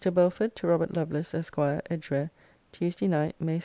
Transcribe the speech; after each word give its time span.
BELFORD, 0.09 0.55
TO 0.55 0.65
ROBERT 0.65 0.95
LOVELACE, 0.95 1.35
ESQ. 1.35 1.59
EDGWARE, 1.91 2.31
TUESDAY 2.71 3.07
NIGHT, 3.07 3.35
MAY 3.39 3.57
2. 3.59 3.59